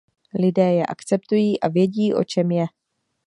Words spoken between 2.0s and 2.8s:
o čem je.